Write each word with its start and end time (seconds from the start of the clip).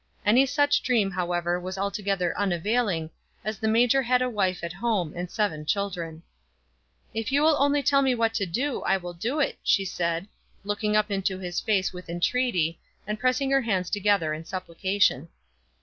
Any 0.25 0.47
such 0.47 0.81
dream, 0.81 1.11
however, 1.11 1.59
was 1.59 1.77
altogether 1.77 2.35
unavailing, 2.35 3.11
as 3.45 3.59
the 3.59 3.67
major 3.67 4.01
had 4.01 4.19
a 4.19 4.31
wife 4.31 4.63
at 4.63 4.73
home 4.73 5.13
and 5.15 5.29
seven 5.29 5.63
children. 5.63 6.23
"If 7.13 7.31
you 7.31 7.43
will 7.43 7.55
only 7.59 7.83
tell 7.83 8.01
me 8.01 8.15
what 8.15 8.33
to 8.33 8.47
do, 8.47 8.81
I 8.81 8.97
will 8.97 9.13
do 9.13 9.39
it," 9.39 9.59
she 9.63 9.85
said, 9.85 10.27
looking 10.63 10.95
up 10.95 11.11
into 11.11 11.37
his 11.37 11.59
face 11.59 11.93
with 11.93 12.09
entreaty, 12.09 12.79
and 13.05 13.19
pressing 13.19 13.51
her 13.51 13.61
hands 13.61 13.91
together 13.91 14.33
in 14.33 14.43
supplication. 14.43 15.27